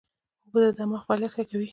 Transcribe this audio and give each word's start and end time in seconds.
اوبه 0.45 0.59
د 0.63 0.67
دماغ 0.77 1.01
فعالیت 1.07 1.31
ښه 1.35 1.43
کوي 1.49 1.67